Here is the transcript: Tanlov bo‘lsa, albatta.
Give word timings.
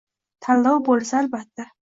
Tanlov 0.45 0.79
bo‘lsa, 0.89 1.21
albatta. 1.21 1.71